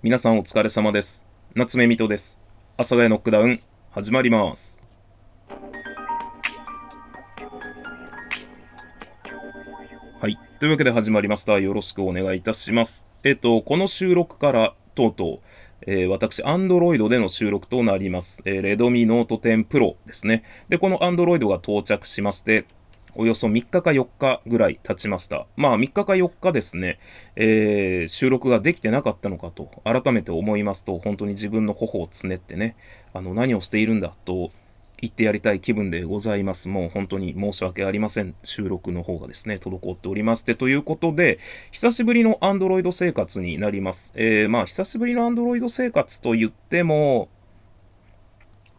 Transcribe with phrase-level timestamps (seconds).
[0.00, 1.24] 皆さんお疲れ様です。
[1.56, 2.38] 夏目水戸です。
[2.76, 4.80] 阿佐ヶ谷ノックダウン、始まります。
[10.20, 10.38] はい。
[10.60, 11.58] というわけで始まりました。
[11.58, 13.06] よろしくお願いいたします。
[13.24, 18.40] えっ、と、この収録から、とうとう、えー私、Android での収録となります。
[18.44, 20.44] えー、Redmi Note 10 Pro ですね。
[20.68, 22.66] で、この Android が到着しまして、
[23.18, 25.48] およそ3日か4日ぐらい経ちました。
[25.56, 27.00] まあ3日か4日ですね、
[27.34, 32.76] えー収録ができてなかったのかと改めて思いますと、本当に自分の頬をつねってね、
[33.12, 34.52] あの何をしているんだと
[35.00, 36.68] 言ってやりたい気分でございます。
[36.68, 38.36] もう本当に申し訳ありません。
[38.44, 40.54] 収録の方がですね、滞っておりまして。
[40.54, 41.40] ということで、
[41.72, 44.12] 久しぶりの Android 生活になります。
[44.14, 47.28] えーまあ久しぶりの Android 生活と言っても、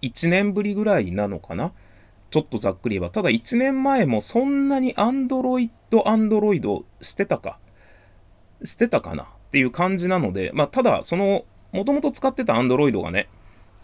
[0.01, 1.73] 1年ぶりぐらいなのかな
[2.29, 3.09] ちょっとざっくり言えば。
[3.09, 7.59] ただ1年前もそんなに Android、Android してたか。
[8.63, 13.29] してたかなっていう感じなので、まあ、ただ、その、もともと使ってた Android がね、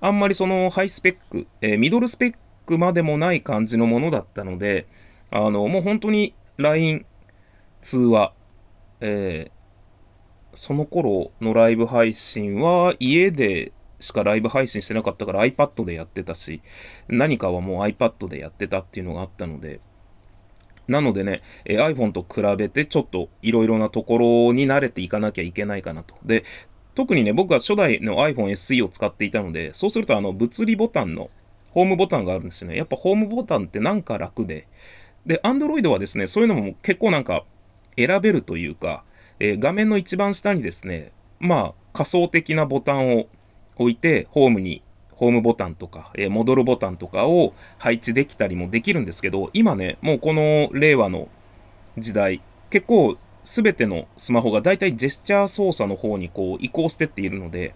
[0.02, 4.88] あんまりそのハイスペック、えーミドルスペックまでもない感じのものだったので、
[5.32, 7.06] あの、もう本当に LINE、
[7.82, 8.34] 通話、
[9.02, 9.56] えー
[10.58, 16.62] その頃のライブ配信は家でしかライブ配信してなかったから iPad でやってたし、
[17.08, 19.80] 何かはもう iPad でやってたっていうのがあったので、
[20.88, 26.16] なのでね、え iPhone と比べてちょっといろいろなところに慣れていかなきゃいけないかなと。
[26.24, 26.44] で、
[26.94, 31.30] 特にね、僕は初代の iPhone SE を使っていたので、そうするとあの物理ボタンの
[31.72, 32.78] ホームボタンがあるんですよね。
[32.78, 34.68] やっぱホームボタンってなんか楽で。
[35.26, 37.44] で、Android はですね、そういうのも結構なんか
[37.98, 39.04] 選べるというか、
[39.40, 43.28] えー画面の一番下にですね、まあ仮想的なボタンを
[43.78, 44.82] 置いて、ホームに
[45.12, 51.30] ホームボタンとか、えー戻るボタンとかを配置できたりもできるんですけど、今ね、もうこの令和の
[51.98, 57.74] 時代、結構すべてのスマホがだいたいジェスチャー操作の方にこう移行してっているので、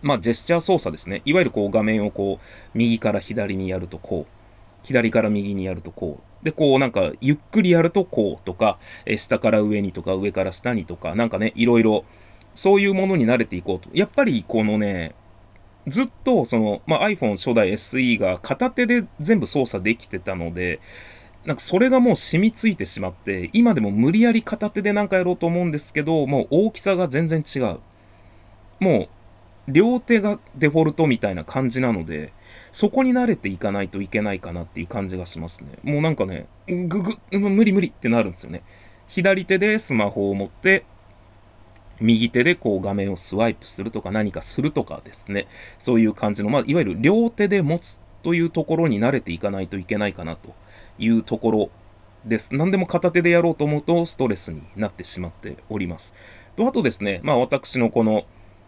[0.00, 1.22] まあジェスチャー操作ですね。
[1.24, 4.32] いわゆるこう画面をこう右から左にやるとこう、
[4.82, 6.44] 左から右にやるとこう。
[6.44, 12.04] で、こうなんかゆっくりやるとこうとか、え下から上にとか上から下にとか、なんかね、いろいろ
[12.54, 13.88] そういうものに慣れていこうと。
[13.94, 15.14] やっぱりこのね、
[15.86, 20.80] ずっとその、まあ、iPhone 初代 SE が片手で全部操作できてたので、
[21.44, 27.80] なんかそれがもう染みついてしまって、今でも無理やり片手でなんかやろうと思うんですけど、もう大きさが全然違う。
[28.78, 29.08] もう、
[29.68, 32.32] 両手がデフォルトみたいな感じなので、
[32.70, 35.78] そこに慣れていかないといけないかなっていう感じがしますね。
[35.82, 38.62] もうなんかね、ぐぐ、無理無理ってなるんですよね。
[39.08, 40.84] 左手でスマホを持って、
[42.02, 45.46] 右手でこう画面をスワイプするとか何かするとかですね、
[45.78, 50.54] そういう感じの、まあ、いわゆる両手で持つというところに慣れていかないといけないかなと
[50.98, 51.70] いうところ
[52.24, 52.54] です。
[52.54, 56.14] 何でも片手でやろうと思うとストレスになってしまっております。
[56.56, 58.24] と、あとですね、まあ私のこの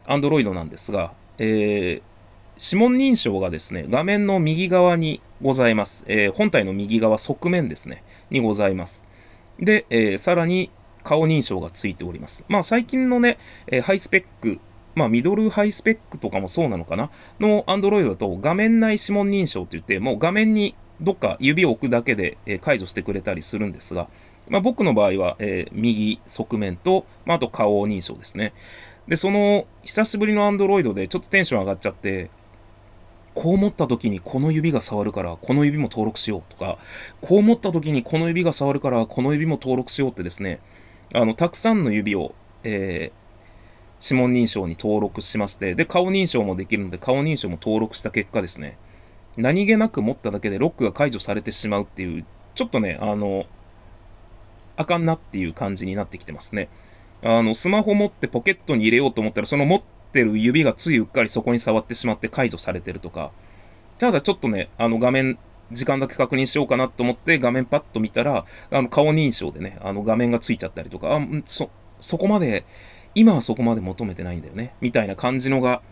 [0.06, 2.02] Android なんですが、えー
[2.56, 6.04] 指紋認証がですね、画面の右側にございます。
[6.06, 9.04] えー本体の右側側面ですね、にございます。
[9.58, 10.70] で、えーさらに
[11.04, 12.44] 顔認証がついております。
[12.48, 13.38] まあ最近のね、
[13.68, 14.58] えハイスペック、
[14.94, 17.10] まあミドルハイスペックとかもそうなのかな？
[17.38, 24.08] の Android だと画面内指紋認証って言って、もう画面にどっか指を置くだけで、え解除してくれたりするんですが、
[24.48, 28.52] まあ、僕の場合は、えー右側面と、まあ、あと顔認証ですね。
[29.08, 32.30] で、その久しぶりの Android でちょっとテンション上がっちゃって、
[33.34, 36.78] こう持った時にこの指が触るから、この指も登録しようとか、
[37.20, 40.60] こう持った時にこの指が触るから、この指も登録しようってですね、
[41.14, 43.24] あの、たくさんの指を、えー
[44.06, 48.76] 指紋認証に登録しまして、で、顔認証もできるので、顔認証も登録した結果ですね、
[49.38, 53.46] 何気なく持っただけでロックが解除されてしまうっていう、ちょっとね、あの、
[54.76, 56.68] あかんなっていう感じになってきてますね。
[57.22, 59.82] あの、スマホ持ってポケットに入れようと思ったら、その持っ
[60.12, 63.30] てる指がついうっかりそこに触ってしまって解除されてるとか、
[63.98, 65.38] ただちょっとね、あの画面、
[65.72, 71.70] 時間だけ確認しようかなと思って画面パッと見たら、あの顔認証でね、あの画面がついちゃったりとか、あ、そ、
[72.00, 72.64] そこまで、
[73.14, 75.82] 今はそこまで求めてないんだよね、みたいな感じのが、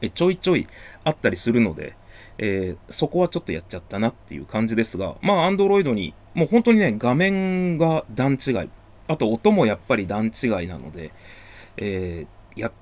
[0.00, 0.68] えちょいちょい
[1.04, 1.94] あったりするので、
[2.38, 8.70] えーそこはちょっとやっちゃったなっていう感じですが、まあ、Android に、もう本当にね、画面が段違い、
[9.08, 11.12] あと音もやっぱり段違いなので、
[11.76, 12.72] えーや、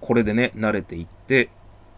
[0.00, 1.50] これでね、慣れていって、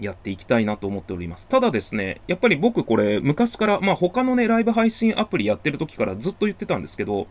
[0.02, 1.48] やっていきたいなと思っております。
[1.48, 7.26] ただですね、やっぱり僕これ、昔から、まあ他のね、ライブ配信アプリやってる時からずっと言ってたんですけど、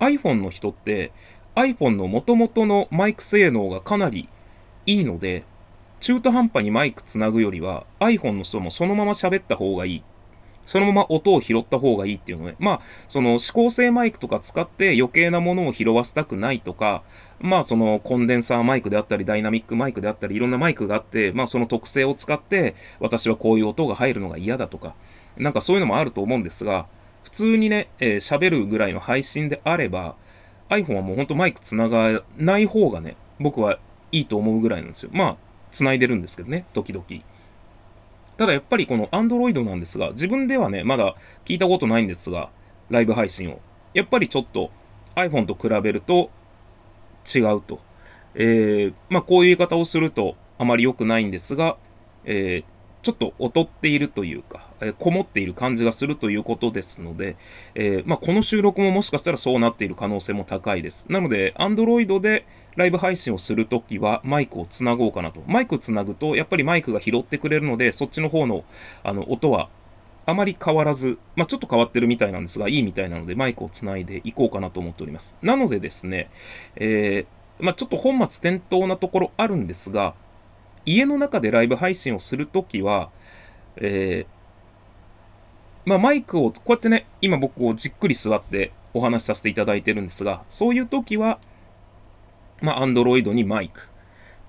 [0.00, 1.12] iPhone の人って、
[1.54, 4.28] iPhone の元々のマイク性能がかなり
[4.86, 5.44] いいので、
[6.00, 10.02] 中途半端にマイクつなぐよりは iPhone の人もそのまま喋った方がいい。
[10.68, 12.54] そのまま音を拾った方がいいっていうのね。
[12.58, 17.02] まあ、その指向性マイクとか使って余計なものを拾わせたくないとか、
[17.40, 24.94] まあ、そのコンデンサーマイクであったり、ダイナミックマイクであったり、いろんなマイクがあって、まあ、その特性を使って、私はこういう音が入るのが嫌だとか、
[25.38, 26.86] なんかそういうのもあると思うんですが、
[27.24, 30.16] 普通にね、えー、喋るぐらいの配信であれば、
[30.68, 33.78] iPhone はもうほんとマイク繋がない方がね、僕は
[34.12, 35.08] いいと思うぐらいなんですよ。
[35.14, 35.36] まあ、
[35.70, 37.04] 繋いでるんですけどね、時々。
[38.38, 42.50] ただやっぱりこの Android なんですが、自分ではね、まだ聞いたことないんですが、
[42.88, 43.60] ライブ配信を。
[43.94, 44.70] やっぱりちょっと
[45.16, 46.30] iPhone と比べると
[47.34, 47.80] 違うと。
[48.36, 51.76] えー、まあこういう言い方をするとあまり良くないんですが、
[52.24, 52.64] えー、
[53.08, 57.36] ちょっと劣っているというか、えー、こもっている感じがするということですので、
[57.74, 61.06] えー、まあ、この収録ももしかしたらそうなっている可能性も高いです。
[61.08, 62.44] なので、Android で
[62.76, 65.42] ライブ配信をするときはマイクをつなごうかなと。
[65.46, 68.64] マイクつなぐと、やっぱりマイクが拾ってくれるので、そっちの方の
[69.02, 69.70] あの音は
[70.26, 75.34] あまり変わらず、まあ、ちょっと変わってるみたいなんですが、いいみたいなので、マイクをつないでいこうかなと思っております。
[75.40, 76.28] なのでですね、
[76.76, 80.14] えー、まあ、ちょっと本末転倒なところあるんですが、
[80.88, 83.10] 家の中でライブ配信をするときは、
[83.76, 91.38] えー、まあ、マイクを、こうやってね、今僕をじっくり座ってお話しさせていただいてるんですが、そういうときは、
[92.62, 93.88] まあ、Android にマイク。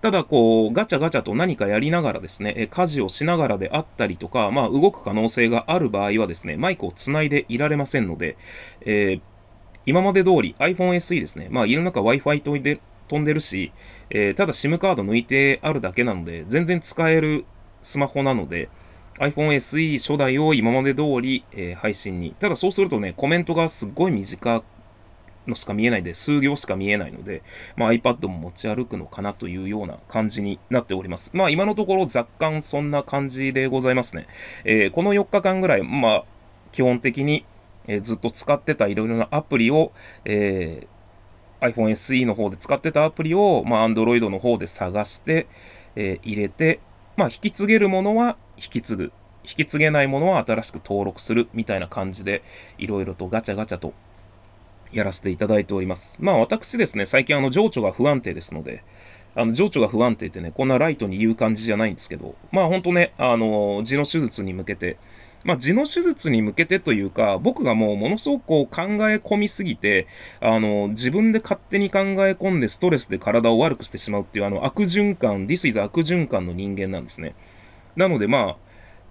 [0.01, 8.37] ただ、こう、ガチャガチャと何かやりながらですね、家事をしながらであったりとか、まあ、動く可能性がある場合はですね、マイクをつないでいられませんので、
[8.81, 9.21] えー、
[9.85, 13.73] 今まで通り iPhone SE ですね、まあ、家の中 Wi-Fi 飛んで飛んでるし、
[14.09, 17.45] えー、ただ SIM カード抜いてあるだけなので、全然使える
[17.81, 18.69] スマホなので、
[19.19, 22.35] iPhone SE 初代を今まで通り、えー、配信に。
[22.39, 24.63] ただそうするとね、コメントがすっごい短
[25.47, 27.41] のしか見えないで、数行しか見えないので、
[27.75, 31.31] まあ、iPad も持ち歩くのかなというような感じになっております。
[31.33, 34.27] まあ今のところ若干そんな感じでございますね。
[34.63, 36.25] えー、この4日間ぐらい、まあ
[36.71, 37.45] 基本的に、
[37.87, 39.91] え、ずっと使ってたいろいろなアプリを、
[40.23, 40.98] えー
[41.61, 45.47] iPhone SE の方で使ってたアプリを、まあ、Android の方で探して、
[45.95, 46.79] えー、入れて、
[47.17, 49.11] まあ、引き継げるものは引き継ぐ。
[49.43, 52.43] 引き継げないものは新しく登録するみたいな感じで、
[52.77, 53.93] いろいろとガチャガチャと
[54.91, 56.17] やらせていただいております。
[56.21, 58.83] まあ私ですね、最近あの情緒が不安定ですので、
[59.35, 64.97] あの情緒が不安定ってね、こんなライトに言う感じじゃないんですけど、まあ本当ね、あの、痔の手術に向けて、
[65.43, 70.07] まあ、痔の手術に向けてというか、僕がもうものすごくこう考え込みすぎて、
[70.41, 77.35] あの、自分で勝手に考え込んでストレスで体を悪くしてしまうっていう、あの、悪循環、This is 悪循環の人間なんですね。
[77.95, 78.57] なのでまあ、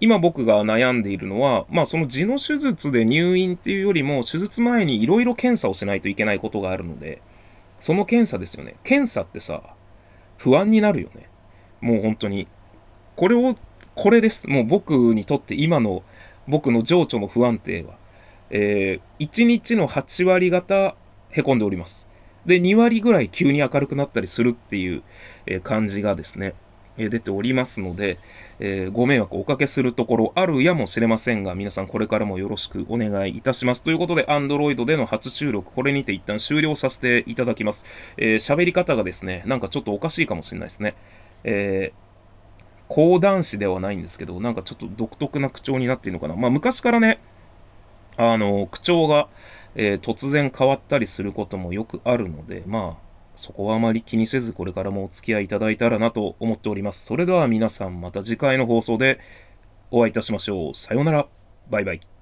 [0.01, 7.21] 今僕が悩んでいるのは、まあその痔の手術で入院っていうよりも、手術前にいろいろ検査をしないといけないことがあるので、
[7.79, 8.75] その検査ですよね。
[8.83, 9.61] 検査ってさ、
[10.37, 11.29] 不安になるよね。
[11.81, 12.47] もう本当に。
[13.15, 13.55] これを、
[14.01, 14.47] これです。
[14.47, 16.03] もう僕にとって今の
[16.47, 17.95] 僕の情緒の不安定は、
[18.49, 20.95] えー、1日の8割方
[21.31, 22.07] へこんでおります。
[22.45, 25.03] で、2割ぐらい急に明るくなったりするっていう、
[25.47, 26.53] え、感じがですね、
[26.97, 28.19] え、出ておりますので、
[28.61, 33.83] えー、ご迷惑をおかけするところあるやもしれませんが、皆さんこれからもよろしくお願いいたします。
[33.83, 37.83] ということで、Android での初収録、これにて一旦終了させていただきます。
[38.15, 40.95] えー、喋り方がですね、なんかちょっとおかしいかもしれないですね。
[41.43, 42.08] えー
[42.89, 46.35] 講談師ではないんですけど、なんかちょっと独特な口調になっているのかな。
[46.35, 47.19] まあ昔からね、
[48.17, 49.29] あの、口調が、
[49.75, 57.05] えー、突然変わったりすることもよくあるので、まあ、そこはあまり気にせずこれからもお付き合いいただいたらなと思っております。
[57.05, 59.19] それでは皆さんまた次回の放送で
[59.91, 60.73] お会いいたしましょう。
[60.75, 61.27] さようなら。
[61.69, 62.18] バイバイ。